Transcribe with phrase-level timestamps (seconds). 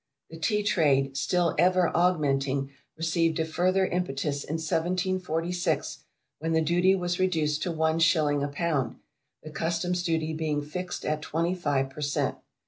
[0.31, 5.99] The Tea trade, still ever augmenting, received a further impetus in 1746,
[6.39, 8.95] when the duty was reduced to one shilling a pound,
[9.43, 12.37] the Customs' duty being fixed at 25 per cent.